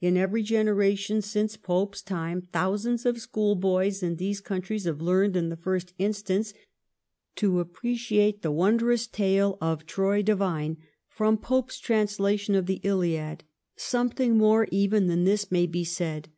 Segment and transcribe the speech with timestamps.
[0.00, 5.50] In every generation since Pope's time thousands of schoolboys in these countries have learned in
[5.50, 6.54] the first instance
[7.36, 10.78] to appreciate the wondrous tale of Troy divine
[11.10, 13.44] from Pope's translation of the' Iliad.'
[13.76, 16.30] Something more even than this may be said.